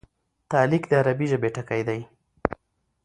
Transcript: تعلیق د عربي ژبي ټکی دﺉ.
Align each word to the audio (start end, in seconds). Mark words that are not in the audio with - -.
تعلیق 0.51 0.83
د 0.87 0.91
عربي 1.01 1.25
ژبي 1.31 1.49
ټکی 1.55 1.81
دﺉ. 1.87 2.01